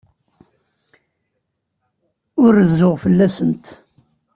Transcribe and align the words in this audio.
Ur 2.43 2.51
rezzuɣ 2.59 2.95
fell-asent. 3.03 3.65